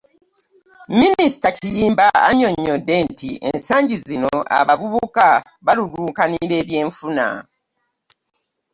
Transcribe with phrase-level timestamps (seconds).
[0.99, 5.25] Minisita Kiyimba annyonnyodde nti ensangi zino abavubuka
[5.65, 7.25] balulunkanira ebyenfuna